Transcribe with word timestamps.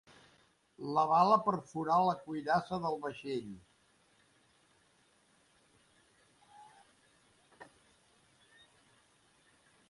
La 0.93 1.01
bala 1.09 1.35
perforà 1.47 1.97
la 2.07 2.15
cuirassa 2.21 2.79
del 2.85 2.97
vaixell. 3.03 3.51